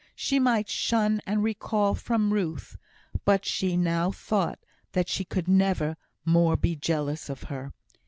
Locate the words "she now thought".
3.45-4.57